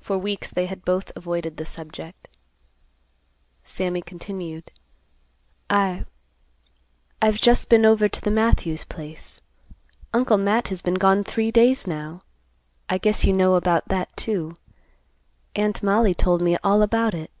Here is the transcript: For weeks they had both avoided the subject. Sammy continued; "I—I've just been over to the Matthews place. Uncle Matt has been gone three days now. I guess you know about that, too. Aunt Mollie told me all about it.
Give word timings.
For 0.00 0.16
weeks 0.16 0.52
they 0.52 0.66
had 0.66 0.84
both 0.84 1.10
avoided 1.16 1.56
the 1.56 1.64
subject. 1.64 2.28
Sammy 3.64 4.02
continued; 4.02 4.70
"I—I've 5.68 7.40
just 7.40 7.68
been 7.68 7.84
over 7.84 8.08
to 8.08 8.20
the 8.20 8.30
Matthews 8.30 8.84
place. 8.84 9.40
Uncle 10.12 10.38
Matt 10.38 10.68
has 10.68 10.80
been 10.80 10.94
gone 10.94 11.24
three 11.24 11.50
days 11.50 11.88
now. 11.88 12.22
I 12.88 12.98
guess 12.98 13.24
you 13.24 13.32
know 13.32 13.54
about 13.56 13.88
that, 13.88 14.16
too. 14.16 14.54
Aunt 15.56 15.82
Mollie 15.82 16.14
told 16.14 16.40
me 16.40 16.56
all 16.62 16.80
about 16.80 17.12
it. 17.12 17.32